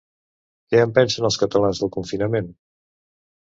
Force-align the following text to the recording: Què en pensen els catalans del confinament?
Què 0.71 0.81
en 0.85 0.93
pensen 0.95 1.29
els 1.29 1.37
catalans 1.43 1.83
del 1.85 1.93
confinament? 1.99 2.51